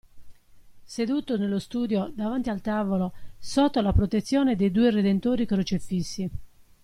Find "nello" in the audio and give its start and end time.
1.37-1.59